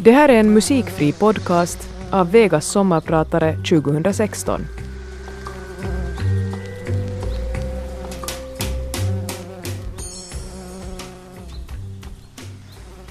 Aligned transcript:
Det 0.00 0.12
här 0.12 0.28
är 0.28 0.40
en 0.40 0.54
musikfri 0.54 1.12
podcast 1.12 1.88
av 2.10 2.30
Vegas 2.30 2.66
sommarpratare 2.66 3.52
2016. 3.56 4.66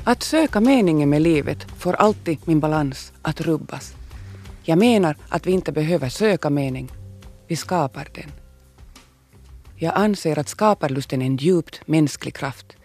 Att 0.04 0.24
söka 0.24 0.60
meningen 0.60 1.10
med 1.10 1.22
livet 1.22 1.72
får 1.78 1.94
alltid 1.94 2.38
min 2.46 2.60
balans 2.60 3.14
att 3.22 3.42
rubbas. 3.42 3.94
Jag 4.64 4.78
menar 4.78 5.16
att 5.30 5.48
vi 5.48 5.52
inte 5.52 5.72
behöver 5.72 6.10
söka 6.10 6.50
mening, 6.50 6.92
vi 7.48 7.56
skapar 7.56 8.08
den. 8.14 8.32
Jag 9.76 9.94
anser 9.96 10.40
att 10.40 10.50
skaparlusten 10.50 11.22
är 11.22 11.26
en 11.26 11.38
djupt 11.38 11.88
mänsklig 11.88 12.36
kraft. 12.36 12.77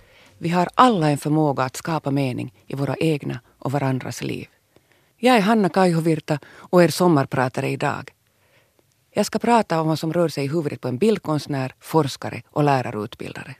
Vi 0.42 0.48
har 0.48 0.68
alla 0.74 1.10
en 1.10 1.18
förmåga 1.18 1.62
att 1.62 1.76
skapa 1.76 2.10
mening 2.10 2.54
i 2.66 2.74
våra 2.74 2.96
egna 2.96 3.40
och 3.58 3.72
varandras 3.72 4.22
liv. 4.22 4.48
Jag 5.16 5.36
är 5.36 5.40
Hanna 5.40 5.68
Kaihovirta 5.68 6.38
och 6.46 6.82
er 6.82 6.88
sommarpratare 6.88 7.68
idag. 7.68 8.10
Jag 9.10 9.26
ska 9.26 9.38
prata 9.38 9.80
om 9.80 9.88
vad 9.88 9.98
som 9.98 10.12
rör 10.12 10.28
sig 10.28 10.44
i 10.44 10.48
huvudet 10.48 10.80
på 10.80 10.88
en 10.88 10.98
bildkonstnär, 10.98 11.74
forskare 11.80 12.42
och 12.50 12.64
lärarutbildare. 12.64 13.54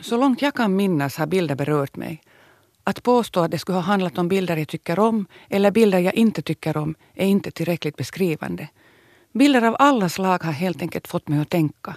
Så 0.00 0.16
långt 0.16 0.42
jag 0.42 0.54
kan 0.54 0.76
minnas 0.76 1.16
har 1.16 1.26
bilder 1.26 1.54
berört 1.54 1.96
mig. 1.96 2.22
Att 2.84 3.02
påstå 3.02 3.40
att 3.40 3.50
det 3.50 3.58
skulle 3.58 3.76
ha 3.76 3.82
handlat 3.82 4.18
om 4.18 4.28
bilder 4.28 4.56
jag 4.56 4.68
tycker 4.68 4.98
om 4.98 5.26
eller 5.48 5.70
bilder 5.70 5.98
jag 5.98 6.14
inte 6.14 6.42
tycker 6.42 6.76
om 6.76 6.94
är 7.14 7.26
inte 7.26 7.50
tillräckligt 7.50 7.96
beskrivande. 7.96 8.68
Bilder 9.32 9.62
av 9.62 9.76
alla 9.78 10.08
slag 10.08 10.44
har 10.44 10.52
helt 10.52 10.82
enkelt 10.82 11.08
fått 11.08 11.28
mig 11.28 11.40
att 11.40 11.50
tänka. 11.50 11.96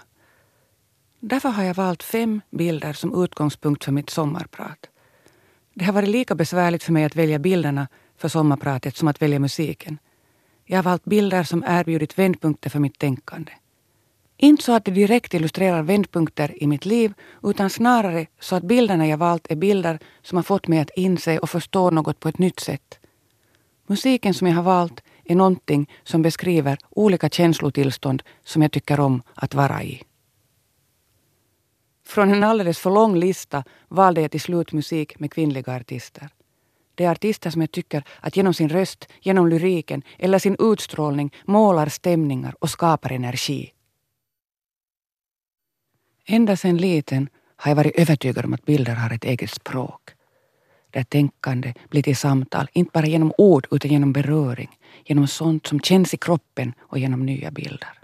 Därför 1.25 1.49
har 1.49 1.63
jag 1.63 1.73
valt 1.73 2.03
fem 2.03 2.41
bilder 2.49 2.93
som 2.93 3.23
utgångspunkt 3.23 3.83
för 3.83 3.91
mitt 3.91 4.09
sommarprat. 4.09 4.89
Det 5.73 5.85
har 5.85 5.93
varit 5.93 6.09
lika 6.09 6.35
besvärligt 6.35 6.83
för 6.83 6.93
mig 6.93 7.03
att 7.03 7.15
välja 7.15 7.39
bilderna 7.39 7.87
för 8.17 8.27
sommarpratet 8.27 8.97
som 8.97 9.07
att 9.07 9.21
välja 9.21 9.39
musiken. 9.39 9.97
Jag 10.65 10.77
har 10.77 10.83
valt 10.83 11.05
bilder 11.05 11.43
som 11.43 11.63
erbjudit 11.67 12.19
vändpunkter 12.19 12.69
för 12.69 12.79
mitt 12.79 12.99
tänkande. 12.99 13.51
Inte 14.37 14.63
så 14.63 14.71
att 14.71 14.85
det 14.85 14.91
direkt 14.91 15.33
illustrerar 15.33 15.83
vändpunkter 15.83 16.63
i 16.63 16.67
mitt 16.67 16.85
liv 16.85 17.13
utan 17.43 17.69
snarare 17.69 18.27
så 18.39 18.55
att 18.55 18.63
bilderna 18.63 19.07
jag 19.07 19.17
valt 19.17 19.47
är 19.51 19.55
bilder 19.55 19.99
som 20.21 20.35
har 20.35 20.43
fått 20.43 20.67
mig 20.67 20.79
att 20.79 20.91
inse 20.95 21.39
och 21.39 21.49
förstå 21.49 21.89
något 21.89 22.19
på 22.19 22.29
ett 22.29 22.39
nytt 22.39 22.59
sätt. 22.59 22.99
Musiken 23.87 24.33
som 24.33 24.47
jag 24.47 24.55
har 24.55 24.63
valt 24.63 25.03
är 25.25 25.35
någonting 25.35 25.89
som 26.03 26.21
beskriver 26.21 26.77
olika 26.89 27.29
känslotillstånd 27.29 28.23
som 28.43 28.61
jag 28.61 28.71
tycker 28.71 28.99
om 28.99 29.21
att 29.33 29.53
vara 29.53 29.83
i. 29.83 30.03
Från 32.13 32.33
en 32.33 32.43
alldeles 32.43 32.79
för 32.79 32.91
lång 32.91 33.15
lista 33.15 33.63
valde 33.87 34.21
jag 34.21 34.31
till 34.31 34.41
slut 34.41 34.71
musik 34.71 35.19
med 35.19 35.31
kvinnliga 35.31 35.75
artister. 35.75 36.29
Det 36.95 37.05
är 37.05 37.11
artister 37.11 37.49
som 37.49 37.61
jag 37.61 37.71
tycker 37.71 38.03
att 38.19 38.37
genom 38.37 38.53
sin 38.53 38.69
röst, 38.69 39.07
genom 39.21 39.47
lyriken 39.47 40.01
eller 40.19 40.39
sin 40.39 40.55
utstrålning 40.59 41.33
målar 41.45 41.87
stämningar 41.89 42.55
och 42.59 42.69
skapar 42.69 43.11
energi. 43.11 43.71
Ända 46.25 46.57
sedan 46.57 46.77
liten 46.77 47.29
har 47.55 47.71
jag 47.71 47.75
varit 47.75 47.95
övertygad 47.95 48.45
om 48.45 48.53
att 48.53 48.65
bilder 48.65 48.95
har 48.95 49.13
ett 49.13 49.25
eget 49.25 49.51
språk. 49.51 50.09
Där 50.89 51.03
tänkande 51.03 51.73
blir 51.89 52.03
till 52.03 52.17
samtal, 52.17 52.67
inte 52.73 52.91
bara 52.93 53.05
genom 53.05 53.33
ord 53.37 53.67
utan 53.71 53.91
genom 53.91 54.13
beröring, 54.13 54.77
genom 55.05 55.27
sånt 55.27 55.67
som 55.67 55.79
känns 55.79 56.13
i 56.13 56.17
kroppen 56.17 56.73
och 56.79 56.99
genom 56.99 57.25
nya 57.25 57.51
bilder. 57.51 58.02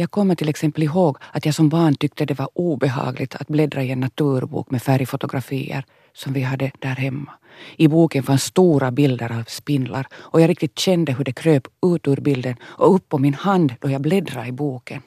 Jag 0.00 0.10
kommer 0.10 0.34
till 0.34 0.48
exempel 0.48 0.82
ihåg 0.82 1.18
att 1.32 1.46
jag 1.46 1.54
som 1.54 1.68
barn 1.68 1.94
tyckte 1.94 2.24
det 2.24 2.38
var 2.38 2.48
obehagligt 2.54 3.34
att 3.34 3.48
bläddra 3.48 3.82
i 3.82 3.90
en 3.90 4.00
naturbok 4.00 4.70
med 4.70 4.82
färgfotografier 4.82 5.84
som 6.12 6.32
vi 6.32 6.42
hade 6.42 6.70
där 6.78 6.94
hemma. 6.94 7.32
I 7.76 7.88
boken 7.88 8.22
fanns 8.22 8.42
stora 8.42 8.90
bilder 8.90 9.32
av 9.38 9.44
spindlar 9.48 10.06
och 10.14 10.40
jag 10.40 10.50
riktigt 10.50 10.78
kände 10.78 11.12
hur 11.12 11.24
det 11.24 11.32
kröp 11.32 11.66
ut 11.86 12.08
ur 12.08 12.16
bilden 12.16 12.56
och 12.62 12.94
upp 12.94 13.08
på 13.08 13.18
min 13.18 13.34
hand 13.34 13.74
då 13.80 13.90
jag 13.90 14.00
bläddrade 14.00 14.48
i 14.48 14.52
boken. 14.52 15.02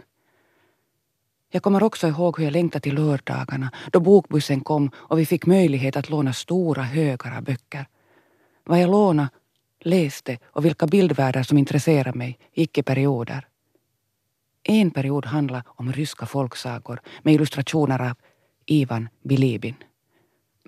Jag 1.51 1.63
kommer 1.63 1.83
också 1.83 2.07
ihåg 2.07 2.37
hur 2.37 2.43
jag 2.43 2.53
längtade 2.53 2.81
till 2.81 2.95
lördagarna 2.95 3.71
då 3.91 3.99
bokbussen 3.99 4.61
kom 4.61 4.91
och 4.95 5.19
vi 5.19 5.25
fick 5.25 5.45
möjlighet 5.45 5.95
att 5.95 6.09
låna 6.09 6.33
stora 6.33 6.83
högar 6.83 7.37
av 7.37 7.43
böcker. 7.43 7.85
Vad 8.63 8.81
jag 8.81 8.89
lånade, 8.89 9.29
läste 9.79 10.37
och 10.43 10.65
vilka 10.65 10.87
bildvärldar 10.87 11.43
som 11.43 11.57
intresserade 11.57 12.17
mig 12.17 12.39
gick 12.53 12.77
i 12.77 12.83
perioder. 12.83 13.47
En 14.63 14.91
period 14.91 15.25
handlade 15.25 15.63
om 15.67 15.93
ryska 15.93 16.25
folksagor 16.25 16.99
med 17.23 17.33
illustrationer 17.33 18.09
av 18.09 18.13
Ivan 18.65 19.09
Bilibin. 19.23 19.75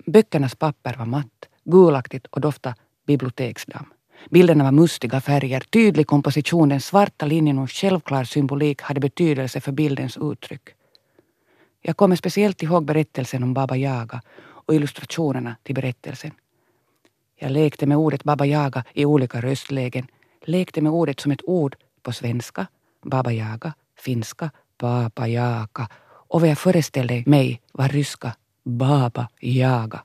Böckernas 0.06 0.54
papper 0.54 0.94
var 0.98 1.06
matt, 1.06 1.48
gulaktigt 1.64 2.26
och 2.26 2.40
doftade 2.40 2.76
biblioteksdamm. 3.06 3.86
Bilderna 4.30 4.64
var 4.64 4.72
mustiga 4.72 5.20
färger, 5.20 5.60
tydlig 5.60 6.06
komposition, 6.06 6.68
den 6.68 6.80
svarta 6.80 7.26
linjen 7.26 7.58
och 7.58 7.70
självklar 7.70 8.24
symbolik 8.24 8.82
hade 8.82 9.00
betydelse 9.00 9.60
för 9.60 9.72
bildens 9.72 10.18
uttryck. 10.20 10.68
Jag 11.82 11.96
kommer 11.96 12.16
speciellt 12.16 12.62
ihåg 12.62 12.84
berättelsen 12.84 13.42
om 13.42 13.54
Baba 13.54 13.76
Yaga 13.76 14.22
och 14.66 14.74
illustrationerna 14.74 15.56
till 15.62 15.74
berättelsen. 15.74 16.30
Jag 17.36 17.50
lekte 17.50 17.86
med 17.86 17.96
ordet 17.96 18.24
Baba 18.24 18.46
Yaga 18.46 18.84
i 18.92 19.04
olika 19.04 19.40
röstlägen, 19.40 20.06
lekte 20.44 20.80
med 20.80 20.92
ordet 20.92 21.20
som 21.20 21.32
ett 21.32 21.42
ord 21.44 21.76
på 22.02 22.12
svenska, 22.12 22.66
Baba 23.02 23.32
Yaga, 23.32 23.74
finska, 24.04 24.50
Baba 24.78 25.68
och 26.34 26.40
vad 26.40 26.50
jag 26.50 26.58
föreställde 26.58 27.22
mig 27.26 27.60
var 27.72 27.88
ryska, 27.88 28.36
Baba 28.64 29.28
jaga. 29.40 30.04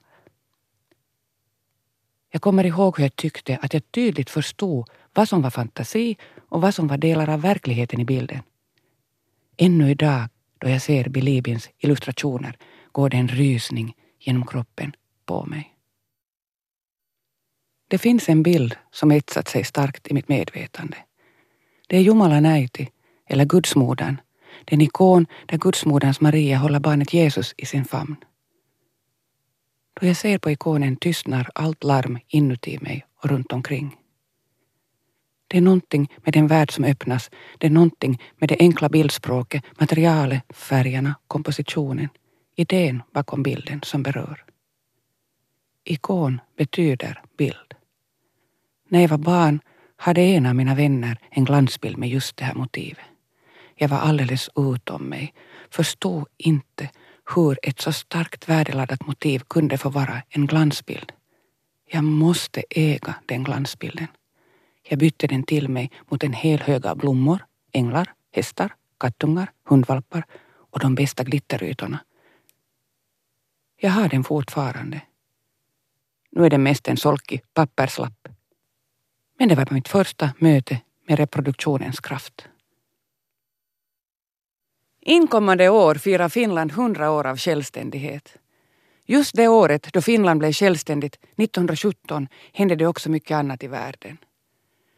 Jag 2.32 2.42
kommer 2.42 2.66
ihåg 2.66 2.98
hur 2.98 3.04
jag 3.04 3.16
tyckte 3.16 3.58
att 3.62 3.74
jag 3.74 3.92
tydligt 3.92 4.30
förstod 4.30 4.90
vad 5.14 5.30
som 5.30 5.42
var 5.42 5.50
fantasi 5.50 6.18
och 6.50 6.62
vad 6.62 6.76
som 6.76 6.88
var 6.88 6.98
delar 6.98 7.30
av 7.30 7.42
verkligheten 7.42 8.00
i 8.00 8.06
bilden. 8.06 8.40
Ännu 9.58 9.92
idag, 9.92 10.30
då 10.58 10.70
jag 10.70 10.82
ser 10.82 11.10
Bilibins 11.10 11.70
illustrationer, 11.78 12.58
går 12.92 13.10
det 13.10 13.18
en 13.18 13.28
rysning 13.28 13.96
genom 14.20 14.46
kroppen 14.46 14.96
på 15.26 15.46
mig. 15.46 15.76
Det 17.88 17.98
finns 17.98 18.30
en 18.30 18.44
bild 18.44 18.76
som 18.92 19.12
etsat 19.12 19.48
sig 19.48 19.64
starkt 19.64 20.08
i 20.08 20.14
mitt 20.14 20.28
medvetande. 20.28 20.98
Det 21.88 21.98
är 21.98 22.02
Jumala 22.02 22.40
Näiti, 22.40 22.90
eller 23.30 23.46
Gudsmodern, 23.46 24.22
den 24.66 24.82
ikon 24.82 25.28
där 25.46 25.58
Gudsmoderns 25.58 26.22
Maria 26.22 26.58
håller 26.58 26.80
barnet 26.80 27.14
Jesus 27.14 27.54
i 27.58 27.66
sin 27.66 27.86
famn. 27.86 28.16
Då 30.02 30.08
jag 30.08 30.18
ser 30.18 30.38
på 30.38 30.52
ikonen 30.52 30.96
tystnar 30.96 31.50
allt 31.56 31.84
larm 31.84 32.20
inuti 32.28 32.80
mig 32.82 33.06
och 33.24 33.30
runt 33.30 33.52
omkring. 33.52 33.96
Det 35.48 35.58
är 35.58 35.62
någonting 35.62 36.12
med 36.24 36.34
den 36.34 36.48
värld 36.48 36.72
som 36.72 36.84
öppnas, 36.84 37.30
det 37.58 37.68
är 37.68 37.72
någonting 37.72 38.22
med 38.38 38.50
det 38.50 38.58
enkla 38.60 38.90
bildspråket, 38.90 39.64
materialet, 39.80 40.44
färgerna, 40.50 41.16
kompositionen, 41.28 42.10
idén 42.56 43.04
bakom 43.14 43.44
bilden 43.44 43.82
som 43.84 44.04
berör. 44.04 44.44
Ikon 45.84 46.42
betyder 46.58 47.22
bild. 47.38 47.74
När 48.90 49.02
jag 49.02 49.10
var 49.10 49.18
barn 49.18 49.60
hade 49.96 50.22
en 50.22 50.46
av 50.46 50.56
mina 50.56 50.76
vänner 50.76 51.18
en 51.30 51.46
glansbild 51.46 51.98
med 51.98 52.10
just 52.10 52.38
det 52.38 52.46
här 52.46 52.56
motivet. 52.56 53.09
Jag 53.82 53.90
var 53.90 53.98
alldeles 53.98 54.50
utom 54.56 55.04
mig, 55.04 55.34
förstod 55.70 56.28
inte 56.38 56.90
hur 57.36 57.60
ett 57.64 57.82
så 57.82 57.92
starkt 57.92 58.50
värdeladdat 58.50 59.08
motiv 59.08 59.40
kunde 59.40 59.78
få 59.78 59.90
vara 59.90 60.22
en 60.30 60.48
glansbild. 60.48 61.12
Jag 61.86 62.04
måste 62.04 62.64
äga 62.70 63.16
den 63.26 63.44
glansbilden. 63.44 64.08
Jag 64.90 65.00
bytte 65.00 65.28
den 65.28 65.44
till 65.44 65.70
mig 65.70 65.92
mot 66.10 66.24
en 66.24 66.34
hel 66.34 66.60
hög 66.60 66.86
av 66.86 66.98
blommor, 66.98 67.46
änglar, 67.72 68.14
hästar, 68.32 68.76
kattungar, 69.00 69.52
hundvalpar 69.66 70.24
och 70.72 70.80
de 70.80 70.96
bästa 70.96 71.24
glitterytorna. 71.24 72.00
Jag 73.78 73.92
har 73.92 74.10
den 74.10 74.24
fortfarande. 74.24 75.02
Nu 76.32 76.46
är 76.46 76.50
den 76.50 76.64
mest 76.64 76.88
en 76.88 76.98
solkig 76.98 77.42
papperslapp. 77.54 78.28
Men 79.38 79.50
det 79.50 79.56
var 79.56 79.68
mitt 79.72 79.88
första 79.88 80.34
möte 80.38 80.82
med 81.08 81.18
reproduktionens 81.20 82.00
kraft. 82.00 82.48
Inkommande 85.10 85.70
år 85.70 85.96
firar 85.96 86.30
Finland 86.30 86.72
100 86.72 87.12
år 87.12 87.28
av 87.28 87.38
självständighet. 87.38 88.38
Just 89.06 89.36
det 89.36 89.48
året 89.48 89.94
då 89.94 90.02
Finland 90.02 90.40
blev 90.40 90.54
självständigt, 90.54 91.16
1917, 91.16 92.28
hände 92.54 92.76
det 92.76 92.88
också 92.88 93.10
mycket 93.10 93.36
annat 93.36 93.64
i 93.64 93.68
världen. 93.68 94.18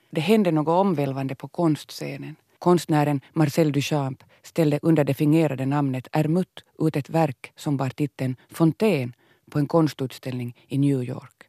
Det 0.09 0.21
hände 0.21 0.51
något 0.51 0.79
omvälvande 0.79 1.35
på 1.35 1.47
konstscenen. 1.47 2.35
Konstnären 2.59 3.21
Marcel 3.33 3.71
Duchamp 3.71 4.23
ställde 4.43 4.79
under 4.81 5.03
det 5.03 5.13
fingerade 5.13 5.65
namnet 5.65 6.07
Ermut 6.11 6.63
ut 6.79 6.95
ett 6.95 7.09
verk 7.09 7.51
som 7.55 7.77
bar 7.77 7.89
titeln 7.89 8.35
Fontän 8.49 9.13
på 9.51 9.59
en 9.59 9.67
konstutställning 9.67 10.55
i 10.67 10.77
New 10.77 11.03
York. 11.03 11.43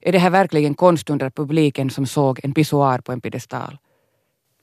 Är 0.00 0.12
det 0.12 0.18
här 0.18 0.30
verkligen 0.30 0.74
konst 0.74 1.10
under 1.10 1.30
publiken 1.30 1.90
som 1.90 2.06
såg 2.06 2.40
en 2.42 2.54
pissoar 2.54 2.98
på 2.98 3.12
en 3.12 3.20
piedestal? 3.20 3.78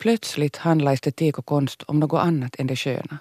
Plötsligt 0.04 0.58
handlar 0.58 0.94
estetik 0.94 1.38
och 1.38 1.46
konst 1.46 1.84
om 1.84 2.00
något 2.00 2.22
annat 2.22 2.56
än 2.60 2.68
det 2.68 2.76
sköna. 2.76 3.18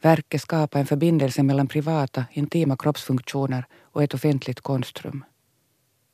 Verket 0.00 0.42
skapar 0.42 0.80
en 0.80 0.86
förbindelse 0.86 1.42
mellan 1.42 1.66
privata, 1.66 2.24
intima 2.32 2.76
kroppsfunktioner 2.76 3.64
och 3.82 4.02
ett 4.02 4.14
offentligt 4.14 4.60
konstrum. 4.60 5.24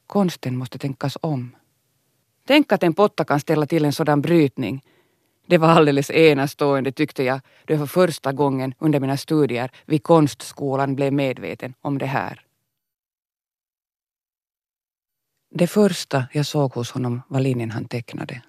Konsten 0.07 0.57
måste 0.57 0.79
tänkas 0.79 1.19
om. 1.21 1.57
Tänk 2.47 2.73
att 2.73 2.83
en 2.83 2.95
potta 2.95 3.25
kan 3.25 3.41
ställa 3.41 3.67
till 3.67 3.85
en 3.85 3.93
sådan 3.93 4.23
brytning. 4.23 4.85
Det 5.47 5.59
var 5.59 5.69
alldeles 5.69 6.11
enastående 6.11 6.93
tyckte 6.93 7.23
jag 7.23 7.41
då 7.65 7.75
jag 7.75 7.81
för 7.81 8.07
första 8.07 8.33
gången 8.33 8.75
under 8.79 9.01
mina 9.01 9.17
studier 9.17 9.71
vid 9.87 10.03
konstskolan 10.03 10.95
blev 10.95 11.13
medveten 11.13 11.75
om 11.81 11.99
det 11.99 12.07
här. 12.07 12.41
Det 15.51 15.67
första 15.67 16.25
jag 16.33 16.47
såg 16.47 16.73
hos 16.73 16.91
honom 16.91 17.23
var 17.29 17.41
linjen 17.41 17.71
han 17.71 17.85
tecknade. 17.85 18.43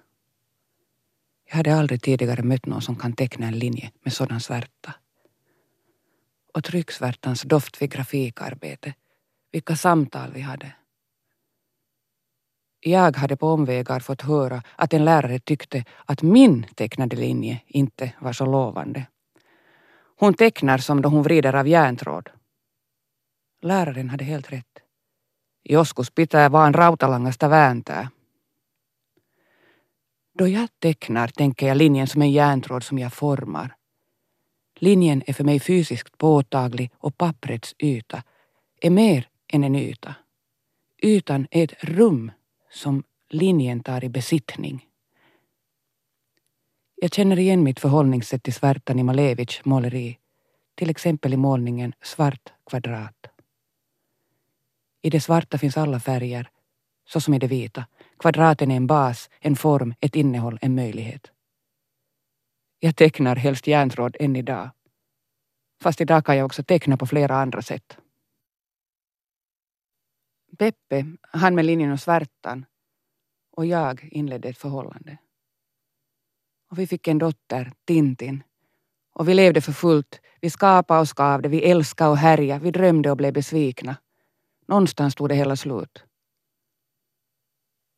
Jag 1.48 1.56
hade 1.56 1.76
aldrig 1.76 2.02
tidigare 2.02 2.42
mött 2.42 2.66
någon 2.66 2.82
som 2.82 2.96
kan 2.96 3.12
teckna 3.12 3.46
en 3.46 3.58
linje 3.58 3.90
med 4.04 4.12
sådan 4.12 4.40
svärta. 4.40 4.94
Och 6.54 6.64
trycksvärtans 6.64 7.42
doft 7.42 7.82
vid 7.82 7.90
grafikarbete. 7.90 8.94
Vilka 9.52 9.76
samtal 9.76 10.32
vi 10.32 10.40
hade. 10.40 10.72
Jag 12.80 13.16
hade 13.16 13.36
på 13.36 13.48
omvägar 13.48 14.00
fått 14.00 14.22
höra 14.22 14.62
att 14.76 14.94
en 14.94 15.04
lärare 15.04 15.38
tyckte 15.38 15.84
att 16.04 16.22
min 16.22 16.66
tecknade 16.74 17.16
linje 17.16 17.60
inte 17.66 18.12
var 18.20 18.32
så 18.32 18.46
lovande. 18.46 19.06
Hon 20.18 20.34
tecknar 20.34 20.78
som 20.78 21.02
då 21.02 21.08
hon 21.08 21.22
vrider 21.22 21.54
av 21.54 21.68
järntråd. 21.68 22.30
Läraren 23.62 24.10
hade 24.10 24.24
helt 24.24 24.52
rätt. 24.52 24.78
Joskus 25.64 26.10
pitää 26.10 26.52
vaan 26.52 26.74
rautalangasta 26.74 27.48
vääntää. 27.48 28.08
Då 30.38 30.48
jag 30.48 30.68
tecknar 30.78 31.28
tänker 31.28 31.66
jag 31.66 31.76
linjen 31.76 32.06
som 32.06 32.22
en 32.22 32.32
järntråd 32.32 32.84
som 32.84 32.98
jag 32.98 33.12
formar. 33.12 33.76
Linjen 34.74 35.22
är 35.26 35.32
för 35.32 35.44
mig 35.44 35.60
fysiskt 35.60 36.18
påtaglig 36.18 36.90
och 36.98 37.18
papprets 37.18 37.74
yta 37.78 38.22
är 38.80 38.90
mer 38.90 39.28
än 39.52 39.64
en 39.64 39.76
yta. 39.76 40.14
Ytan 41.02 41.46
är 41.50 41.64
ett 41.64 41.84
rum 41.84 42.32
som 42.70 43.02
linjen 43.30 43.80
tar 43.82 44.04
i 44.04 44.08
besittning. 44.08 44.86
Jag 46.94 47.14
känner 47.14 47.38
igen 47.38 47.62
mitt 47.62 47.80
förhållningssätt 47.80 48.42
till 48.42 48.54
svärtan 48.54 48.98
i 48.98 49.02
Malevich 49.02 49.60
måleri, 49.64 50.18
till 50.74 50.90
exempel 50.90 51.32
i 51.34 51.36
målningen 51.36 51.92
Svart 52.02 52.52
kvadrat. 52.70 53.26
I 55.02 55.10
det 55.10 55.20
svarta 55.20 55.58
finns 55.58 55.76
alla 55.76 56.00
färger, 56.00 56.50
såsom 57.08 57.34
i 57.34 57.38
det 57.38 57.46
vita. 57.46 57.86
Kvadraten 58.18 58.70
är 58.70 58.76
en 58.76 58.86
bas, 58.86 59.30
en 59.40 59.56
form, 59.56 59.94
ett 60.00 60.16
innehåll, 60.16 60.58
en 60.62 60.74
möjlighet. 60.74 61.32
Jag 62.78 62.96
tecknar 62.96 63.36
helst 63.36 63.66
järntråd 63.66 64.16
än 64.20 64.36
idag. 64.36 64.70
Fast 65.82 66.00
idag 66.00 66.24
kan 66.24 66.36
jag 66.36 66.46
också 66.46 66.62
teckna 66.62 66.96
på 66.96 67.06
flera 67.06 67.36
andra 67.36 67.62
sätt. 67.62 67.98
Peppe, 70.58 71.06
han 71.20 71.54
med 71.54 71.64
linjen 71.64 71.92
och 71.92 72.00
svärtan, 72.00 72.64
och 73.52 73.66
jag 73.66 74.08
inledde 74.10 74.48
ett 74.48 74.58
förhållande. 74.58 75.18
Och 76.70 76.78
vi 76.78 76.86
fick 76.86 77.08
en 77.08 77.18
dotter, 77.18 77.72
Tintin. 77.84 78.42
Och 79.12 79.28
vi 79.28 79.34
levde 79.34 79.60
för 79.60 79.72
fullt. 79.72 80.20
Vi 80.40 80.50
skapade 80.50 81.00
och 81.00 81.16
skavde, 81.16 81.48
vi 81.48 81.62
älskade 81.62 82.10
och 82.10 82.16
härjade, 82.16 82.64
vi 82.64 82.70
drömde 82.70 83.10
och 83.10 83.16
blev 83.16 83.32
besvikna. 83.32 83.96
Någonstans 84.68 85.14
tog 85.14 85.28
det 85.28 85.34
hela 85.34 85.56
slut. 85.56 86.04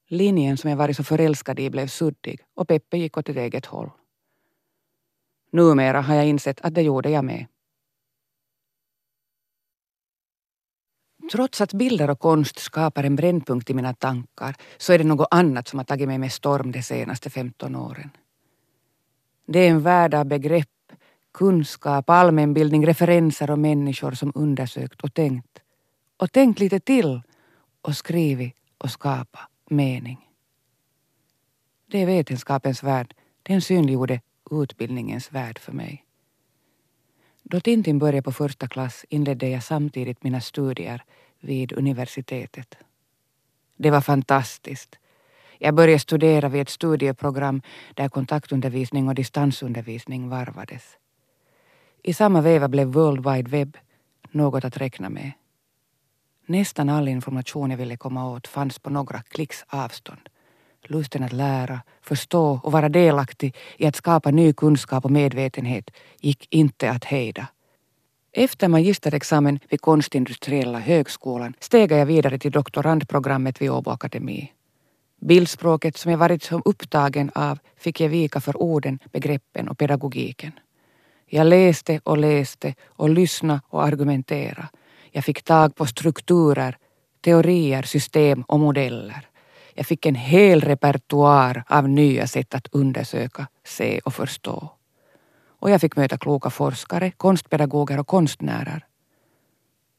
Linjen 0.08 0.56
som 0.56 0.70
jag 0.70 0.76
varit 0.76 0.96
så 0.96 1.05
förälskad 1.05 1.60
i 1.60 1.70
blev 1.70 1.87
suddig 1.87 2.40
och 2.55 2.69
Peppe 2.69 2.99
gick 2.99 3.16
åt 3.16 3.28
ett 3.28 3.37
eget 3.37 3.66
håll. 3.66 3.90
Numera 5.52 6.00
har 6.00 6.14
jag 6.14 6.26
insett 6.26 6.60
att 6.60 6.75
det 6.75 6.82
gjorde 6.82 7.10
jag 7.10 7.25
med. 7.25 7.46
Trots 11.32 11.60
att 11.60 11.72
bilder 11.72 12.10
och 12.10 12.20
konst 12.20 12.58
skapar 12.58 13.05
en 13.05 13.16
brännpunkt 13.16 13.70
i 13.70 13.75
mina 13.75 13.94
tankar 13.94 14.56
så 14.76 14.93
är 14.93 14.99
det 14.99 15.05
något 15.05 15.28
annat 15.31 15.69
som 15.69 15.78
har 15.78 15.84
tagit 15.84 16.08
mig 16.08 16.19
med 16.19 16.32
storm 16.32 16.72
de 16.72 16.82
senaste 16.82 17.31
15 17.31 17.76
åren. 17.76 18.11
Det 19.46 19.58
är 19.58 19.70
en 19.70 19.82
värld 19.82 20.14
av 20.14 20.25
begrepp, 20.25 20.93
kunskap, 21.32 22.11
allmänbildning, 22.11 22.87
referenser 22.87 23.50
och 23.50 23.58
människor 23.58 24.12
som 24.12 24.32
undersökt 24.34 25.00
och 25.00 25.14
tänkt. 25.14 25.58
Och 26.16 26.32
tänkt 26.32 26.61
lite 26.61 26.81
till 26.81 27.20
och 27.82 27.96
skrivit 27.96 28.54
och 28.78 28.90
skapat 28.90 29.57
mening. 29.70 30.29
Det 31.87 32.03
är 32.03 32.06
vetenskapens 32.06 32.82
värld. 32.82 33.15
Den 33.43 33.62
synliggjorde 33.62 34.20
utbildningens 34.50 35.32
värld 35.32 35.59
för 35.59 35.73
mig. 35.73 36.05
Då 37.43 37.61
Tintin 37.61 37.99
började 37.99 38.23
på 38.23 38.32
första 38.32 38.69
klass 38.69 39.05
inledde 39.09 39.49
jag 39.49 39.62
samtidigt 39.62 40.23
mina 40.23 40.41
studier 40.41 41.03
vid 41.41 41.73
universitetet. 41.73 42.76
Det 43.76 43.91
var 43.91 44.00
fantastiskt. 44.00 44.99
Jag 45.59 45.75
började 45.75 45.99
studera 45.99 46.49
vid 46.49 46.62
ett 46.62 46.69
studieprogram 46.69 47.62
där 47.94 48.09
kontaktundervisning 48.09 49.09
och 49.09 49.14
distansundervisning 49.14 50.29
varvades. 50.29 50.99
I 52.03 52.14
samma 52.14 52.41
veva 52.41 52.69
blev 52.69 52.88
World 52.88 53.29
Wide 53.29 53.50
Web 53.50 53.76
något 54.31 54.64
att 54.64 54.76
räkna 54.76 55.09
med. 55.09 55.32
Nästan 56.50 56.89
all 56.89 57.09
information 57.09 57.71
jag 57.71 57.79
ville 57.79 57.97
komma 57.97 58.31
åt 58.31 58.47
fanns 58.47 58.79
på 58.79 58.91
några 58.91 59.23
klicks 59.23 59.65
avstånd. 59.69 60.29
Lusten 60.85 61.23
att 61.23 61.33
lära, 61.33 61.81
förstå 62.03 62.61
och 62.62 62.73
vara 62.73 62.89
delaktig 62.89 63.56
i 63.77 63.87
att 63.87 63.97
skapa 63.97 64.31
ny 64.31 64.53
kunskap 64.53 65.05
och 65.05 65.11
medvetenhet 65.11 65.91
gick 66.21 66.47
inte 66.50 66.91
att 66.91 67.05
hejda. 67.05 67.47
Efter 68.33 68.69
magisterexamen 68.69 69.61
vid 69.69 69.81
Konstindustriella 69.81 70.79
högskolan 70.79 71.55
steg 71.61 71.93
jag 71.93 72.06
vidare 72.06 72.39
till 72.39 72.53
doktorandprogrammet 72.53 73.62
vid 73.62 73.71
Åbo 73.71 73.91
Akademi. 73.91 74.53
Bildspråket 75.21 75.97
som 75.97 76.11
jag 76.11 76.19
varit 76.19 76.43
så 76.43 76.62
upptagen 76.65 77.31
av 77.35 77.59
fick 77.77 78.00
jag 78.00 78.09
vika 78.09 78.41
för 78.41 78.62
orden, 78.62 78.99
begreppen 79.12 79.69
och 79.69 79.79
pedagogiken. 79.79 80.53
Jag 81.27 81.47
läste 81.47 82.00
och 82.05 82.19
läste 82.19 82.75
och 82.87 83.09
lyssnade 83.09 83.61
och 83.69 83.85
argumenterade. 83.85 84.69
Jag 85.10 85.25
fick 85.25 85.43
tag 85.43 85.75
på 85.75 85.87
strukturer, 85.87 86.76
teorier, 87.20 87.82
system 87.82 88.43
och 88.43 88.60
modeller. 88.60 89.26
Jag 89.75 89.87
fick 89.87 90.06
en 90.06 90.14
hel 90.14 90.60
repertoar 90.60 91.64
av 91.69 91.88
nya 91.88 92.26
sätt 92.26 92.55
att 92.55 92.69
undersöka, 92.72 93.46
se 93.64 94.00
och 94.05 94.14
förstå. 94.14 94.70
Och 95.60 95.70
jag 95.70 95.81
fick 95.81 95.96
möta 95.96 96.19
kloka 96.19 96.50
forskare, 96.50 97.10
konstpedagoger 97.10 98.00
och 98.00 98.06
konstnärer. 98.06 98.84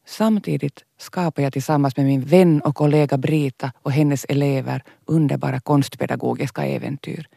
Samtidigt 0.06 0.84
skapade 0.98 1.44
jag 1.44 1.54
tillsammans 1.54 1.98
med 1.98 2.06
min 2.06 2.22
vän 2.22 2.62
och 2.62 2.76
kollega 2.76 3.18
Brita 3.18 3.72
och 3.82 3.92
hennes 3.92 4.26
elever 4.30 4.84
underbara 5.06 5.60
konstpedagogiska 5.60 6.66
äventyr. 6.66 7.28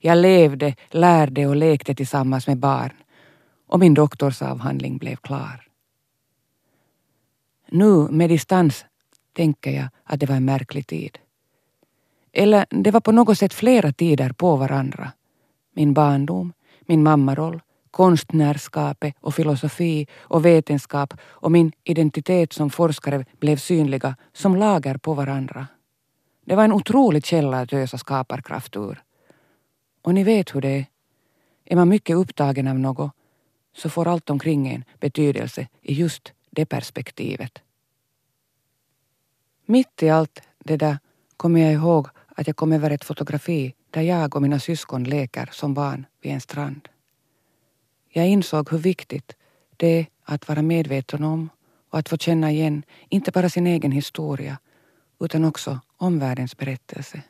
Jag 0.00 0.18
levde, 0.18 0.74
lärde 0.90 1.46
och 1.46 1.56
lekte 1.56 1.94
tillsammans 1.94 2.46
med 2.46 2.58
barn 2.58 2.92
och 3.68 3.80
min 3.80 3.94
doktorsavhandling 3.94 4.98
blev 4.98 5.16
klar. 5.16 5.71
Nu 7.74 8.08
med 8.10 8.30
distans 8.30 8.84
tänker 9.32 9.70
jag 9.70 9.88
att 10.04 10.20
det 10.20 10.26
var 10.26 10.36
en 10.36 10.44
märklig 10.44 10.86
tid. 10.86 11.18
Eller 12.32 12.66
det 12.70 12.90
var 12.90 13.00
på 13.00 13.12
något 13.12 13.38
sätt 13.38 13.54
flera 13.54 13.92
tider 13.92 14.32
på 14.32 14.56
varandra. 14.56 15.12
Min 15.74 15.94
barndom, 15.94 16.52
min 16.80 17.02
mammaroll, 17.02 17.60
konstnärskapet 17.90 19.14
och 19.20 19.34
filosofi 19.34 20.06
och 20.20 20.44
vetenskap 20.44 21.14
och 21.22 21.52
min 21.52 21.72
identitet 21.84 22.52
som 22.52 22.70
forskare 22.70 23.24
blev 23.40 23.56
synliga 23.56 24.16
som 24.32 24.56
lager 24.56 24.96
på 24.96 25.14
varandra. 25.14 25.66
Det 26.44 26.54
var 26.54 26.64
en 26.64 26.72
otrolig 26.72 27.26
källa 27.26 27.60
att 27.60 27.72
ösa 27.72 27.98
skaparkraft 27.98 28.76
ur. 28.76 29.02
Och 30.02 30.14
ni 30.14 30.24
vet 30.24 30.54
hur 30.54 30.60
det 30.60 30.68
är. 30.68 30.86
Är 31.64 31.76
man 31.76 31.88
mycket 31.88 32.16
upptagen 32.16 32.68
av 32.68 32.78
något 32.78 33.12
så 33.76 33.90
får 33.90 34.08
allt 34.08 34.30
omkring 34.30 34.68
en 34.68 34.84
betydelse 35.00 35.68
i 35.82 35.94
just 35.94 36.32
det 36.52 36.66
perspektivet. 36.66 37.58
Mitt 39.66 40.02
i 40.02 40.10
allt 40.10 40.40
det 40.58 40.76
där 40.76 40.98
kommer 41.36 41.60
jag 41.60 41.72
ihåg 41.72 42.08
att 42.36 42.46
jag 42.46 42.56
kom 42.56 42.72
över 42.72 42.90
ett 42.90 43.04
fotografi 43.04 43.74
där 43.90 44.02
jag 44.02 44.36
och 44.36 44.42
mina 44.42 44.58
syskon 44.58 45.04
leker 45.04 45.48
som 45.52 45.74
barn 45.74 46.06
vid 46.20 46.32
en 46.32 46.40
strand. 46.40 46.88
Jag 48.08 48.28
insåg 48.28 48.70
hur 48.70 48.78
viktigt 48.78 49.36
det 49.76 49.86
är 49.86 50.06
att 50.24 50.48
vara 50.48 50.62
medveten 50.62 51.24
om 51.24 51.50
och 51.90 51.98
att 51.98 52.08
få 52.08 52.16
känna 52.16 52.50
igen 52.50 52.82
inte 53.08 53.30
bara 53.30 53.48
sin 53.48 53.66
egen 53.66 53.92
historia 53.92 54.58
utan 55.20 55.44
också 55.44 55.80
omvärldens 55.96 56.56
berättelse. 56.56 57.22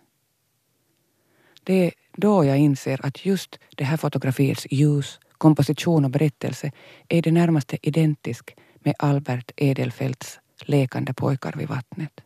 Det 1.64 1.86
är 1.86 1.92
då 2.12 2.44
jag 2.44 2.58
inser 2.58 3.06
att 3.06 3.26
just 3.26 3.58
det 3.76 3.84
här 3.84 3.96
fotografiets 3.96 4.66
ljus, 4.70 5.20
komposition 5.38 6.04
och 6.04 6.10
berättelse 6.10 6.72
är 7.08 7.22
det 7.22 7.32
närmaste 7.32 7.78
identisk 7.82 8.56
med 8.84 8.94
Albert 8.98 9.50
Edelfelts 9.56 10.40
lekande 10.60 11.14
pojkar 11.14 11.52
vid 11.52 11.68
vattnet. 11.68 12.20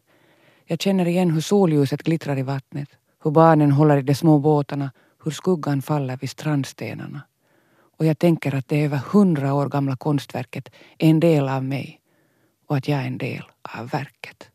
Jag 0.64 0.80
känner 0.80 1.08
igen 1.08 1.30
hur 1.30 1.40
solljuset 1.40 2.02
glittrar 2.02 2.38
i 2.38 2.42
vattnet, 2.42 2.88
hur 3.25 3.30
barnen 3.30 3.72
håller 3.72 3.96
i 3.96 4.02
de 4.02 4.14
små 4.14 4.38
båtarna, 4.38 4.90
hur 5.25 5.30
skuggan 5.30 5.82
faller 5.82 6.16
vid 6.16 6.30
strandstenarna. 6.30 7.20
och 7.98 8.06
jag 8.06 8.18
tänker 8.18 8.54
att 8.54 8.68
det 8.68 8.84
över 8.84 8.96
hundra 8.96 9.54
år 9.54 9.68
gamla 9.68 9.96
konstverket 9.96 10.68
är 10.98 11.10
en 11.10 11.20
del 11.20 11.48
av 11.48 11.64
mig 11.64 12.00
och 12.66 12.76
att 12.76 12.88
jag 12.88 13.00
är 13.00 13.06
en 13.06 13.18
del 13.18 13.42
av 13.62 13.88
verket. 13.88 14.50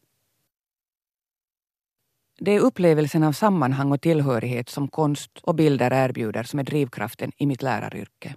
Det 2.40 2.52
är 2.52 2.60
upplevelsen 2.60 3.24
av 3.24 3.32
sammanhang 3.32 3.92
och 3.92 4.02
tillhörighet 4.02 4.70
som 4.70 4.88
konst 4.88 5.32
och 5.44 5.56
bilder 5.56 5.94
erbjuder 5.94 6.44
som 6.44 6.60
är 6.60 6.64
drivkraften 6.64 7.32
i 7.38 7.46
mitt 7.46 7.62
läraryrke. 7.62 8.36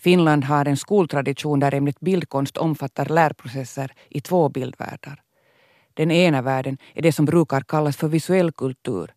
Finland 0.00 0.44
har 0.44 0.64
en 0.64 0.76
skoltradition 0.76 1.60
där 1.60 1.74
ämnet 1.74 2.00
bildkonst 2.00 2.56
omfattar 2.56 3.06
lärprocesser 3.06 3.92
i 4.08 4.20
två 4.20 4.48
bildvärldar. 4.48 5.22
Den 5.94 6.10
ena 6.10 6.42
världen 6.42 6.78
är 6.94 7.02
det 7.02 7.12
som 7.12 7.24
brukar 7.24 7.60
kallas 7.60 7.96
för 7.96 8.08
visuell 8.08 8.52
kultur. 8.52 9.14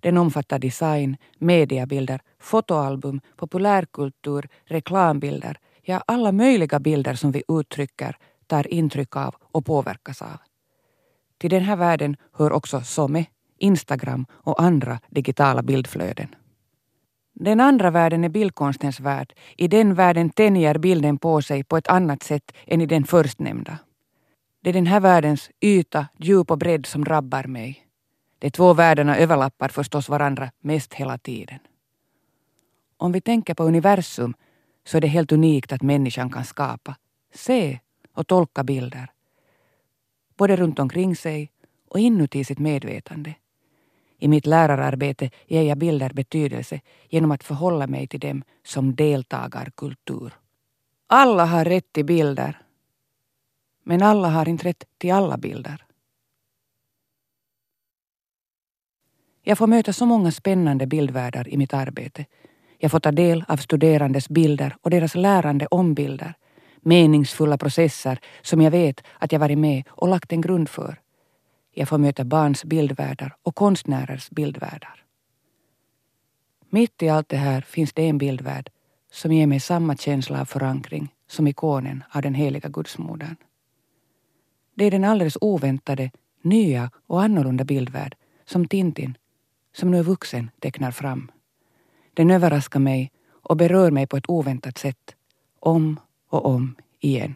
Den 0.00 0.16
omfattar 0.16 0.58
design, 0.58 1.16
mediebilder, 1.38 2.20
fotoalbum, 2.40 3.20
populärkultur, 3.36 4.48
reklambilder, 4.64 5.58
ja 5.82 6.02
alla 6.06 6.32
möjliga 6.32 6.78
bilder 6.78 7.14
som 7.14 7.32
vi 7.32 7.42
uttrycker, 7.48 8.16
tar 8.46 8.72
intryck 8.72 9.16
av 9.16 9.34
och 9.40 9.66
påverkas 9.66 10.22
av. 10.22 10.38
Till 11.38 11.50
den 11.50 11.62
här 11.62 11.76
världen 11.76 12.16
hör 12.32 12.52
också 12.52 12.80
SOME, 12.80 13.26
Instagram 13.58 14.26
och 14.32 14.62
andra 14.62 15.00
digitala 15.08 15.62
bildflöden. 15.62 16.34
Den 17.40 17.60
andra 17.60 17.90
världen 17.90 18.24
är 18.24 18.28
bildkonstens 18.28 19.00
värld. 19.00 19.34
I 19.56 19.68
den 19.68 19.94
världen 19.94 20.30
tänjer 20.30 20.78
bilden 20.78 21.18
på 21.18 21.42
sig 21.42 21.64
på 21.64 21.76
ett 21.76 21.88
annat 21.88 22.22
sätt 22.22 22.52
än 22.66 22.80
i 22.80 22.86
den 22.86 23.04
förstnämnda. 23.04 23.78
Det 24.62 24.70
är 24.70 24.74
den 24.74 24.86
här 24.86 25.00
världens 25.00 25.50
yta, 25.60 26.06
djup 26.16 26.50
och 26.50 26.58
bredd 26.58 26.86
som 26.86 27.04
drabbar 27.04 27.44
mig. 27.44 27.86
De 28.38 28.50
två 28.50 28.74
världarna 28.74 29.16
överlappar 29.16 29.68
förstås 29.68 30.08
varandra 30.08 30.50
mest 30.60 30.94
hela 30.94 31.18
tiden. 31.18 31.58
Om 32.96 33.12
vi 33.12 33.20
tänker 33.20 33.54
på 33.54 33.64
universum 33.64 34.34
så 34.86 34.96
är 34.96 35.00
det 35.00 35.08
helt 35.08 35.32
unikt 35.32 35.72
att 35.72 35.82
människan 35.82 36.30
kan 36.30 36.44
skapa, 36.44 36.96
se 37.34 37.78
och 38.14 38.26
tolka 38.26 38.64
bilder. 38.64 39.10
Både 40.36 40.56
runt 40.56 40.78
omkring 40.78 41.16
sig 41.16 41.50
och 41.88 41.98
inuti 41.98 42.44
sitt 42.44 42.58
medvetande. 42.58 43.34
I 44.18 44.28
mitt 44.28 44.46
lärararbete 44.46 45.30
ger 45.46 45.62
jag 45.62 45.78
bilder 45.78 46.10
betydelse 46.10 46.80
genom 47.08 47.30
att 47.30 47.44
förhålla 47.44 47.86
mig 47.86 48.06
till 48.06 48.20
dem 48.20 48.42
som 48.64 48.94
deltagarkultur. 48.94 50.32
Alla 51.06 51.44
har 51.44 51.64
rätt 51.64 51.92
till 51.92 52.04
bilder. 52.04 52.62
Men 53.84 54.02
alla 54.02 54.28
har 54.28 54.48
inte 54.48 54.68
rätt 54.68 54.84
till 54.98 55.12
alla 55.12 55.36
bilder. 55.36 55.84
Jag 59.42 59.58
får 59.58 59.66
möta 59.66 59.92
så 59.92 60.06
många 60.06 60.32
spännande 60.32 60.86
bildvärldar 60.86 61.48
i 61.48 61.56
mitt 61.56 61.74
arbete. 61.74 62.24
Jag 62.78 62.90
får 62.90 63.00
ta 63.00 63.12
del 63.12 63.44
av 63.48 63.56
studerandes 63.56 64.28
bilder 64.28 64.76
och 64.80 64.90
deras 64.90 65.14
lärande 65.14 65.66
om 65.66 65.94
bilder. 65.94 66.34
Meningsfulla 66.80 67.58
processer 67.58 68.18
som 68.42 68.60
jag 68.60 68.70
vet 68.70 69.04
att 69.18 69.32
jag 69.32 69.38
varit 69.38 69.58
med 69.58 69.84
och 69.88 70.08
lagt 70.08 70.32
en 70.32 70.40
grund 70.40 70.68
för. 70.68 71.00
Jag 71.78 71.88
får 71.88 71.98
möta 71.98 72.24
barns 72.24 72.64
bildvärldar 72.64 73.36
och 73.42 73.54
konstnärers 73.54 74.30
bildvärldar. 74.30 75.04
Mitt 76.70 77.02
i 77.02 77.08
allt 77.08 77.28
det 77.28 77.36
här 77.36 77.60
finns 77.60 77.92
det 77.92 78.08
en 78.08 78.18
bildvärld 78.18 78.70
som 79.12 79.32
ger 79.32 79.46
mig 79.46 79.60
samma 79.60 79.96
känsla 79.96 80.40
av 80.40 80.44
förankring 80.44 81.14
som 81.28 81.46
ikonen 81.46 82.04
av 82.10 82.22
den 82.22 82.34
heliga 82.34 82.68
gudsmodern. 82.68 83.36
Det 84.74 84.84
är 84.84 84.90
den 84.90 85.04
alldeles 85.04 85.38
oväntade, 85.40 86.10
nya 86.42 86.90
och 87.06 87.22
annorlunda 87.22 87.64
bildvärld 87.64 88.16
som 88.44 88.68
Tintin, 88.68 89.18
som 89.72 89.90
nu 89.90 89.98
är 89.98 90.02
vuxen, 90.02 90.50
tecknar 90.60 90.90
fram. 90.90 91.30
Den 92.14 92.30
överraskar 92.30 92.80
mig 92.80 93.12
och 93.30 93.56
berör 93.56 93.90
mig 93.90 94.06
på 94.06 94.16
ett 94.16 94.30
oväntat 94.30 94.78
sätt, 94.78 95.14
om 95.60 96.00
och 96.28 96.46
om 96.46 96.76
igen. 97.00 97.34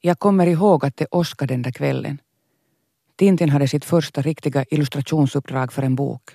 Jag 0.00 0.18
kommer 0.18 0.46
ihåg 0.46 0.84
att 0.84 0.96
det 0.96 1.06
åskade 1.10 1.54
den 1.54 1.62
där 1.62 1.72
kvällen 1.72 2.20
Tintin 3.18 3.48
hade 3.48 3.68
sitt 3.68 3.84
första 3.84 4.22
riktiga 4.22 4.64
illustrationsuppdrag 4.70 5.72
för 5.72 5.82
en 5.82 5.94
bok. 5.94 6.30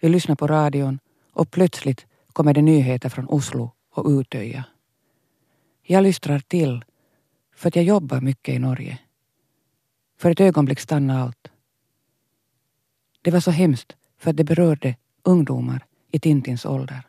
Vi 0.00 0.08
lyssnade 0.08 0.36
på 0.36 0.46
radion 0.46 0.98
och 1.32 1.50
plötsligt 1.50 2.06
kommer 2.32 2.54
det 2.54 2.62
nyheter 2.62 3.08
från 3.08 3.28
Oslo 3.28 3.70
och 3.90 4.06
Utöja. 4.10 4.64
Jag 5.82 6.02
lystrar 6.02 6.38
till 6.38 6.84
för 7.54 7.68
att 7.68 7.76
jag 7.76 7.84
jobbar 7.84 8.20
mycket 8.20 8.54
i 8.54 8.58
Norge. 8.58 8.98
För 10.18 10.30
ett 10.30 10.40
ögonblick 10.40 10.80
stannade 10.80 11.20
allt. 11.20 11.48
Det 13.22 13.30
var 13.30 13.40
så 13.40 13.50
hemskt 13.50 13.96
för 14.18 14.30
att 14.30 14.36
det 14.36 14.44
berörde 14.44 14.96
ungdomar 15.22 15.86
i 16.10 16.20
Tintins 16.20 16.66
ålder. 16.66 17.02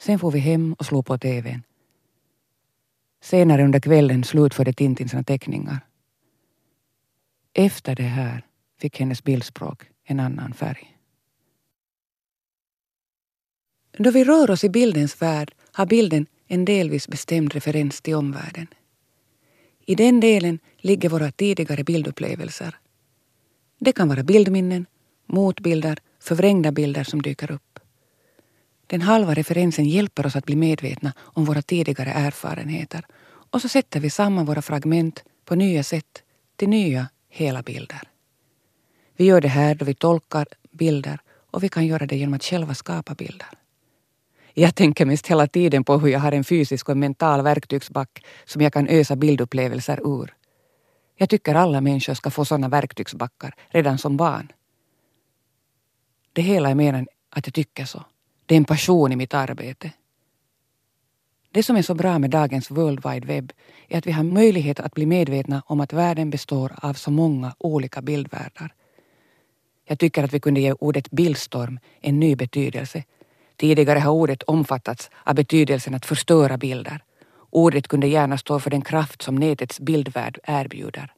Sen 0.00 0.18
får 0.18 0.30
vi 0.30 0.38
hem 0.38 0.72
och 0.72 0.86
slog 0.86 1.06
på 1.06 1.18
TVn. 1.18 1.62
Senare 3.20 3.64
under 3.64 3.80
kvällen 3.80 4.24
slutförde 4.24 4.72
Tintin 4.72 5.08
sina 5.08 5.22
teckningar. 5.22 5.80
Efter 7.54 7.94
det 7.94 8.02
här 8.02 8.46
fick 8.80 9.00
hennes 9.00 9.24
bildspråk 9.24 9.82
en 10.04 10.20
annan 10.20 10.54
färg. 10.54 10.96
Då 13.98 14.10
vi 14.10 14.24
rör 14.24 14.50
oss 14.50 14.64
i 14.64 14.68
bildens 14.68 15.22
värld 15.22 15.54
har 15.72 15.86
bilden 15.86 16.26
en 16.46 16.64
delvis 16.64 17.08
bestämd 17.08 17.54
referens 17.54 18.00
till 18.00 18.14
omvärlden. 18.14 18.66
I 19.86 19.94
den 19.94 20.20
delen 20.20 20.58
ligger 20.76 21.08
våra 21.08 21.32
tidigare 21.32 21.84
bildupplevelser. 21.84 22.76
Det 23.78 23.92
kan 23.92 24.08
vara 24.08 24.22
bildminnen, 24.22 24.86
motbilder, 25.26 25.98
förvrängda 26.20 26.72
bilder 26.72 27.04
som 27.04 27.22
dyker 27.22 27.52
upp. 27.52 27.78
Den 28.86 29.02
halva 29.02 29.34
referensen 29.34 29.84
hjälper 29.84 30.26
oss 30.26 30.36
att 30.36 30.46
bli 30.46 30.56
medvetna 30.56 31.12
om 31.18 31.44
våra 31.44 31.62
tidigare 31.62 32.10
erfarenheter 32.10 33.06
och 33.24 33.60
så 33.60 33.68
sätter 33.68 34.00
vi 34.00 34.10
samman 34.10 34.46
våra 34.46 34.62
fragment 34.62 35.24
på 35.44 35.54
nya 35.54 35.82
sätt 35.82 36.22
till 36.56 36.68
nya 36.68 37.08
hela 37.32 37.62
bilder. 37.62 38.02
Vi 39.16 39.24
gör 39.24 39.40
det 39.40 39.48
här 39.48 39.74
då 39.74 39.84
vi 39.84 39.94
tolkar 39.94 40.46
bilder 40.70 41.18
och 41.50 41.62
vi 41.62 41.68
kan 41.68 41.86
göra 41.86 42.06
det 42.06 42.16
genom 42.16 42.34
att 42.34 42.44
själva 42.44 42.74
skapa 42.74 43.14
bilder. 43.14 43.48
Jag 44.54 44.74
tänker 44.74 45.06
mest 45.06 45.26
hela 45.26 45.46
tiden 45.46 45.84
på 45.84 45.98
hur 45.98 46.08
jag 46.08 46.20
har 46.20 46.32
en 46.32 46.44
fysisk 46.44 46.88
och 46.88 46.92
en 46.92 46.98
mental 46.98 47.42
verktygsback 47.42 48.24
som 48.44 48.62
jag 48.62 48.72
kan 48.72 48.88
ösa 48.88 49.16
bildupplevelser 49.16 50.00
ur. 50.04 50.34
Jag 51.16 51.28
tycker 51.28 51.54
alla 51.54 51.80
människor 51.80 52.14
ska 52.14 52.30
få 52.30 52.44
sådana 52.44 52.68
verktygsbackar 52.68 53.54
redan 53.68 53.98
som 53.98 54.16
barn. 54.16 54.52
Det 56.32 56.42
hela 56.42 56.70
är 56.70 56.74
mer 56.74 56.92
än 56.94 57.08
att 57.30 57.46
jag 57.46 57.54
tycker 57.54 57.84
så. 57.84 58.04
Det 58.46 58.54
är 58.54 58.56
en 58.56 58.64
passion 58.64 59.12
i 59.12 59.16
mitt 59.16 59.34
arbete. 59.34 59.90
Det 61.54 61.62
som 61.62 61.76
är 61.76 61.82
så 61.82 61.94
bra 61.94 62.18
med 62.18 62.30
dagens 62.30 62.70
World 62.70 63.06
Wide 63.06 63.26
Web 63.26 63.52
är 63.88 63.98
att 63.98 64.06
vi 64.06 64.12
har 64.12 64.24
möjlighet 64.24 64.80
att 64.80 64.94
bli 64.94 65.06
medvetna 65.06 65.62
om 65.66 65.80
att 65.80 65.92
världen 65.92 66.30
består 66.30 66.72
av 66.76 66.94
så 66.94 67.10
många 67.10 67.54
olika 67.58 68.02
bildvärldar. 68.02 68.74
Jag 69.84 69.98
tycker 69.98 70.24
att 70.24 70.32
vi 70.32 70.40
kunde 70.40 70.60
ge 70.60 70.72
ordet 70.72 71.10
bildstorm 71.10 71.78
en 72.00 72.20
ny 72.20 72.36
betydelse. 72.36 73.04
Tidigare 73.56 73.98
har 73.98 74.12
ordet 74.12 74.42
omfattats 74.42 75.10
av 75.24 75.34
betydelsen 75.34 75.94
att 75.94 76.06
förstöra 76.06 76.56
bilder. 76.56 77.04
Ordet 77.50 77.88
kunde 77.88 78.06
gärna 78.06 78.38
stå 78.38 78.60
för 78.60 78.70
den 78.70 78.82
kraft 78.82 79.22
som 79.22 79.34
nätets 79.34 79.80
bildvärld 79.80 80.38
erbjuder. 80.44 81.12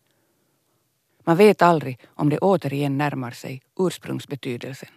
Man 1.24 1.36
vet 1.36 1.62
aldrig 1.62 1.98
om 2.06 2.30
det 2.30 2.38
återigen 2.38 2.98
närmar 2.98 3.30
sig 3.30 3.62
ursprungsbetydelsen. 3.78 4.88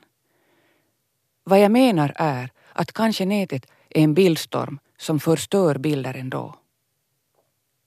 Vad 1.44 1.60
jag 1.60 1.72
menar 1.72 2.14
är 2.16 2.50
att 2.74 2.92
kanske 2.92 3.26
nätet 3.26 3.68
en 3.90 4.14
bildstorm 4.14 4.80
som 4.98 5.20
förstör 5.20 5.78
bilder 5.78 6.14
ändå. 6.14 6.56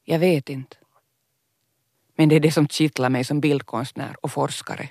Jag 0.04 0.18
vet 0.18 0.48
inte. 0.48 0.76
Men 2.16 2.28
det 2.28 2.36
är 2.36 2.40
det 2.40 2.52
som 2.52 2.68
kittlar 2.68 3.08
mig 3.08 3.24
som 3.24 3.40
bildkonstnär 3.40 4.16
och 4.22 4.32
forskare. 4.32 4.88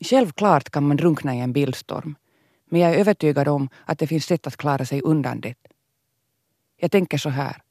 Självklart 0.00 0.70
kan 0.70 0.86
man 0.88 0.96
drunkna 0.96 1.34
i 1.34 1.40
en 1.40 1.52
bildstorm, 1.52 2.16
men 2.70 2.80
jag 2.80 2.94
är 2.94 2.98
övertygad 2.98 3.48
om 3.48 3.68
att 3.84 3.98
det 3.98 4.06
finns 4.06 4.24
sätt 4.24 4.46
att 4.46 4.56
klara 4.56 4.84
sig 4.84 5.02
undan 5.02 5.40
det. 5.40 5.54
Jag 6.76 6.90
tänker 6.90 7.18
så 7.18 7.28
här. 7.28 7.62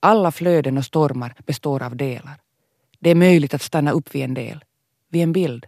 Alla 0.00 0.32
flöden 0.32 0.78
och 0.78 0.84
stormar 0.84 1.34
består 1.46 1.82
av 1.82 1.96
delar. 1.96 2.40
Det 2.98 3.10
är 3.10 3.14
möjligt 3.14 3.54
att 3.54 3.62
stanna 3.62 3.90
upp 3.90 4.14
vid 4.14 4.24
en 4.24 4.34
del, 4.34 4.64
vid 5.08 5.22
en 5.22 5.32
bild. 5.32 5.66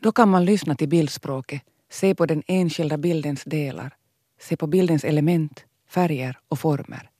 Då 0.00 0.12
kan 0.12 0.28
man 0.28 0.44
lyssna 0.44 0.74
till 0.74 0.88
bildspråket, 0.88 1.62
se 1.90 2.14
på 2.14 2.26
den 2.26 2.42
enskilda 2.46 2.96
bildens 2.96 3.44
delar 3.44 3.94
se 4.40 4.56
på 4.56 4.66
bildens 4.66 5.04
element, 5.04 5.64
färger 5.88 6.38
och 6.48 6.58
former. 6.58 7.10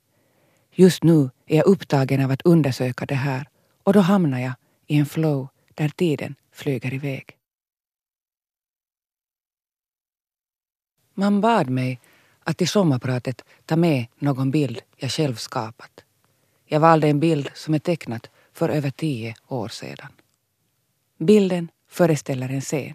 Just 0.72 1.02
nu 1.02 1.30
är 1.46 1.56
jag 1.56 1.66
upptagen 1.66 2.24
av 2.24 2.30
att 2.30 2.42
undersöka 2.42 3.06
det 3.06 3.14
här 3.14 3.48
och 3.82 3.92
då 3.92 4.00
hamnar 4.00 4.38
jag 4.38 4.52
i 4.86 4.98
en 4.98 5.06
flow 5.06 5.48
där 5.74 5.88
tiden 5.88 6.34
flyger 6.52 6.94
iväg. 6.94 7.36
Man 11.14 11.40
bad 11.40 11.68
mig 11.68 12.00
att 12.44 12.62
i 12.62 12.66
sommarpratet 12.66 13.44
ta 13.64 13.76
med 13.76 14.06
någon 14.18 14.50
bild 14.50 14.80
jag 14.96 15.10
själv 15.10 15.34
skapat. 15.34 16.04
Jag 16.64 16.80
valde 16.80 17.08
en 17.08 17.20
bild 17.20 17.50
som 17.54 17.74
är 17.74 17.78
tecknad 17.78 18.28
för 18.52 18.68
över 18.68 18.90
tio 18.90 19.34
år 19.48 19.68
sedan. 19.68 20.12
Bilden 21.18 21.68
föreställer 21.88 22.48
en 22.48 22.60
scen. 22.60 22.94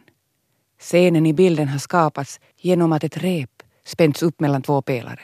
Scenen 0.84 1.26
i 1.26 1.34
bilden 1.34 1.68
har 1.68 1.80
skapats 1.80 2.40
genom 2.58 2.94
att 2.94 3.04
ett 3.04 3.18
rep 3.18 3.64
spänts 3.84 4.24
upp 4.24 4.40
mellan 4.40 4.62
två 4.62 4.82
pelare. 4.82 5.20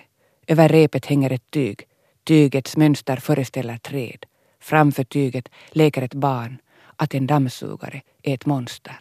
Över 0.47 0.69
repet 0.69 1.05
hänger 1.05 1.31
ett 1.31 1.51
tyg. 1.51 1.83
Tygets 2.23 2.77
mönster 2.77 3.17
föreställer 3.17 3.77
träd. 3.77 4.25
Framför 4.59 5.03
tyget 5.03 5.49
leker 5.71 6.01
ett 6.01 6.13
barn. 6.13 6.57
Att 6.95 7.13
en 7.13 7.27
dammsugare 7.27 8.01
är 8.23 8.33
ett 8.33 8.45
monster. 8.45 8.99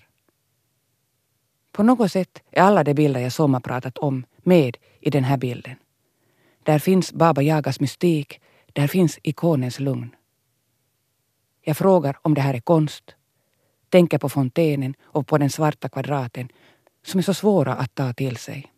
På 1.73 1.83
något 1.83 2.13
sätt 2.13 2.43
är 2.51 2.63
alla 2.63 2.85
de 2.85 2.95
bilder 2.95 3.21
jag 3.21 3.33
sommarpratat 3.33 3.99
om 3.99 4.25
med 4.43 4.77
i 5.01 5.11
den 5.11 5.25
här 5.25 5.37
bilden. 5.37 5.77
Där 6.63 6.79
finns 6.79 7.13
Baba 7.13 7.43
Yagas 7.43 7.81
mystik, 7.81 8.41
där 8.73 8.87
finns 8.87 9.19
ikonens 9.23 9.81
lugn. 9.81 10.15
Jag 11.63 11.77
frågar 11.77 12.19
om 12.23 12.35
det 12.35 12.41
här 12.41 12.55
är 12.55 12.61
konst, 12.61 13.15
tänker 13.89 14.19
på 14.19 14.29
fontänen 14.29 14.95
och 15.03 15.27
på 15.27 15.39
den 15.39 15.51
svarta 15.51 15.89
kvadraten 15.89 16.49
som 17.03 17.19
är 17.19 17.23
så 17.23 17.35
svåra 17.35 17.75
att 17.75 17.95
ta 17.95 18.13
till 18.13 18.37
sig. 18.37 18.73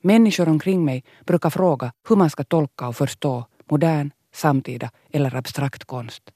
Människor 0.00 0.48
omkring 0.48 0.84
mig 0.84 1.04
brukar 1.26 1.50
fråga 1.50 1.92
hur 2.08 2.16
man 2.16 2.30
ska 2.30 2.44
tolka 2.44 2.88
och 2.88 2.96
förstå 2.96 3.46
modern, 3.70 4.10
samtida 4.32 4.90
eller 5.10 5.34
abstrakt 5.34 5.84
konst. 5.84 6.30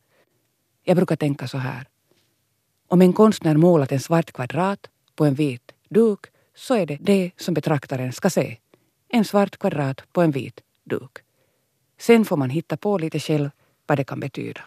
Jag 0.84 0.96
brukar 0.96 1.16
tänka 1.16 1.48
så 1.48 1.58
här. 1.58 1.88
Om 2.88 3.02
en 3.02 3.12
konstnär 3.12 3.56
målat 3.56 3.92
en 3.92 4.00
svart 4.00 4.32
kvadrat 4.32 4.90
på 5.16 5.24
en 5.24 5.34
vit 5.34 5.72
duk 5.88 6.26
så 6.54 6.74
är 6.74 6.86
det 6.86 6.98
det 7.00 7.30
som 7.36 7.54
betraktaren 7.54 8.12
ska 8.12 8.30
se. 8.30 8.56
En 9.08 9.24
svart 9.24 9.56
kvadrat 9.56 10.12
på 10.12 10.22
en 10.22 10.30
vit 10.30 10.60
duk. 10.84 11.18
Sen 11.98 12.24
får 12.24 12.36
man 12.36 12.50
hitta 12.50 12.76
på 12.76 12.98
lite 12.98 13.18
själv 13.18 13.50
vad 13.86 13.98
det 13.98 14.04
kan 14.04 14.20
betyda. 14.20 14.60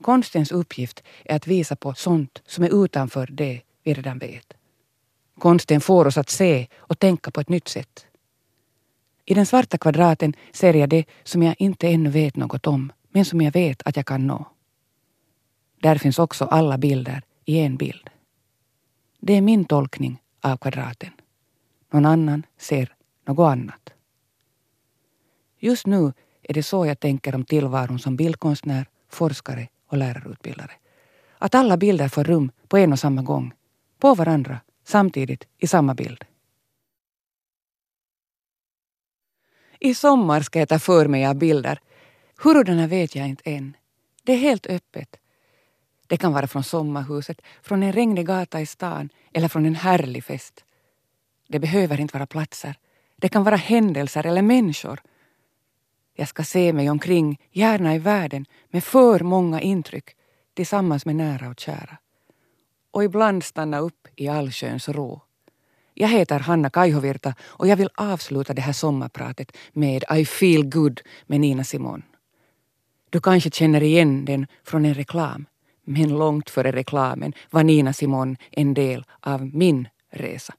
Konstens 0.00 0.52
uppgift 0.52 1.02
är 1.24 1.36
att 1.36 1.46
visa 1.46 1.76
på 1.76 1.94
sånt 1.94 2.42
som 2.46 2.64
är 2.64 2.84
utanför 2.84 3.26
det 3.26 3.60
vi 3.82 3.94
redan 3.94 4.18
vet. 4.18 4.54
Konsten 5.38 5.80
får 5.80 6.06
oss 6.06 6.18
att 6.18 6.30
se 6.30 6.66
och 6.76 6.98
tänka 6.98 7.30
på 7.30 7.40
ett 7.40 7.48
nytt 7.48 7.68
sätt. 7.68 8.06
I 9.24 9.34
den 9.34 9.46
svarta 9.46 9.78
kvadraten 9.78 10.34
ser 10.52 10.74
jag 10.74 10.88
det 10.88 11.04
som 11.24 11.42
jag 11.42 11.54
inte 11.58 11.88
ännu 11.88 12.10
vet 12.10 12.36
något 12.36 12.66
om, 12.66 12.92
men 13.10 13.24
som 13.24 13.40
jag 13.40 13.52
vet 13.52 13.82
att 13.82 13.96
jag 13.96 14.06
kan 14.06 14.26
nå. 14.26 14.46
Där 15.82 15.98
finns 15.98 16.18
också 16.18 16.44
alla 16.44 16.78
bilder 16.78 17.22
i 17.44 17.58
en 17.58 17.76
bild. 17.76 18.10
Det 19.20 19.32
är 19.32 19.40
min 19.40 19.64
tolkning 19.64 20.22
av 20.40 20.56
kvadraten. 20.56 21.10
Någon 21.90 22.06
annan 22.06 22.42
ser 22.58 22.94
något 23.26 23.50
annat. 23.52 23.90
Just 25.58 25.86
nu 25.86 26.12
är 26.42 26.54
det 26.54 26.62
så 26.62 26.86
jag 26.86 27.00
tänker 27.00 27.34
om 27.34 27.44
tillvaron 27.44 27.98
som 27.98 28.16
bildkonstnär, 28.16 28.86
forskare 29.08 29.68
och 29.88 29.96
lärarutbildare. 29.96 30.72
Att 31.38 31.54
alla 31.54 31.76
bilder 31.76 32.08
får 32.08 32.24
rum 32.24 32.50
på 32.68 32.78
en 32.78 32.92
och 32.92 32.98
samma 32.98 33.22
gång, 33.22 33.52
på 33.98 34.14
varandra, 34.14 34.60
samtidigt 34.84 35.44
i 35.58 35.66
samma 35.66 35.94
bild. 35.94 36.24
I 39.80 39.94
sommar 39.94 40.40
ska 40.40 40.58
jag 40.58 40.68
ta 40.68 40.78
för 40.78 41.06
mig 41.06 41.26
av 41.26 41.34
bilder. 41.34 41.80
Hurudana 42.42 42.86
vet 42.86 43.14
jag 43.14 43.28
inte 43.28 43.50
än. 43.50 43.76
Det 44.22 44.32
är 44.32 44.38
helt 44.38 44.66
öppet. 44.66 45.16
Det 46.06 46.16
kan 46.16 46.32
vara 46.32 46.46
från 46.46 46.64
sommarhuset, 46.64 47.40
från 47.62 47.82
en 47.82 47.92
regnig 47.92 48.26
gata 48.26 48.60
i 48.60 48.66
stan 48.66 49.08
eller 49.32 49.48
från 49.48 49.66
en 49.66 49.74
härlig 49.74 50.24
fest. 50.24 50.64
Det 51.48 51.58
behöver 51.58 52.00
inte 52.00 52.16
vara 52.16 52.26
platser. 52.26 52.74
Det 53.16 53.28
kan 53.28 53.44
vara 53.44 53.56
händelser 53.56 54.26
eller 54.26 54.42
människor. 54.42 55.00
Jag 56.20 56.28
ska 56.28 56.44
se 56.44 56.72
mig 56.72 56.90
omkring, 56.90 57.40
gärna 57.52 57.94
i 57.94 57.98
världen, 57.98 58.46
med 58.70 58.84
för 58.84 59.20
många 59.20 59.60
intryck 59.60 60.16
tillsammans 60.54 61.06
med 61.06 61.16
nära 61.16 61.48
och 61.48 61.60
kära. 61.60 61.98
Och 62.90 63.04
ibland 63.04 63.44
stanna 63.44 63.78
upp 63.78 64.08
i 64.16 64.28
allsköns 64.28 64.88
ro. 64.88 65.20
Jag 65.94 66.08
heter 66.08 66.38
Hanna 66.38 66.70
Kaihovirta 66.70 67.34
och 67.42 67.68
jag 67.68 67.76
vill 67.76 67.90
avsluta 67.94 68.54
det 68.54 68.62
här 68.62 68.72
sommarpratet 68.72 69.56
med 69.72 70.04
I 70.16 70.24
feel 70.24 70.68
good 70.68 71.00
med 71.26 71.40
Nina 71.40 71.64
Simon. 71.64 72.02
Du 73.10 73.20
kanske 73.20 73.50
känner 73.50 73.82
igen 73.82 74.24
den 74.24 74.46
från 74.64 74.84
en 74.84 74.94
reklam. 74.94 75.46
Men 75.84 76.08
långt 76.08 76.50
före 76.50 76.72
reklamen 76.72 77.32
var 77.50 77.62
Nina 77.62 77.92
Simon 77.92 78.36
en 78.50 78.74
del 78.74 79.04
av 79.20 79.46
min 79.54 79.88
resa. 80.10 80.54